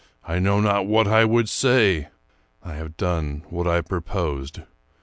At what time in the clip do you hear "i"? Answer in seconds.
0.23-0.39, 1.07-1.25, 2.63-2.73, 3.67-3.81